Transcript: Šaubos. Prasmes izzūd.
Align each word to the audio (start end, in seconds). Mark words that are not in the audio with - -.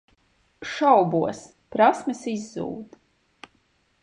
Šaubos. 0.69 1.43
Prasmes 1.77 2.25
izzūd. 2.35 3.01